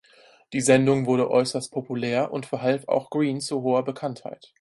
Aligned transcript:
Die 0.51 0.61
Sendung 0.61 1.05
wurde 1.05 1.29
äußerst 1.29 1.71
populär 1.71 2.31
und 2.33 2.47
verhalf 2.47 2.87
auch 2.87 3.11
Greene 3.11 3.37
zu 3.37 3.61
hoher 3.61 3.85
Bekanntheit. 3.85 4.49